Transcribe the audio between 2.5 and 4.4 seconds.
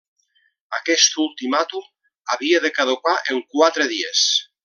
de caducar en quatre dies.